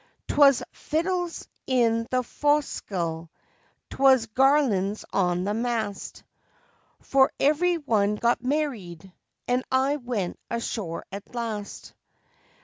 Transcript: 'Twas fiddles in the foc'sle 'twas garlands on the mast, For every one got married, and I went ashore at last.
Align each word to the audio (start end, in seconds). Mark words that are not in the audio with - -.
'Twas 0.29 0.63
fiddles 0.71 1.47
in 1.67 2.07
the 2.09 2.23
foc'sle 2.23 3.29
'twas 3.91 4.25
garlands 4.25 5.05
on 5.13 5.43
the 5.43 5.53
mast, 5.53 6.23
For 7.01 7.31
every 7.39 7.77
one 7.77 8.15
got 8.15 8.41
married, 8.43 9.13
and 9.47 9.63
I 9.71 9.97
went 9.97 10.39
ashore 10.49 11.05
at 11.11 11.35
last. 11.35 11.93